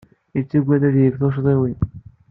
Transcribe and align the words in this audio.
Yettagad 0.37 0.81
ad 0.89 0.95
yeg 1.03 1.15
tuccḍiwin. 1.19 1.79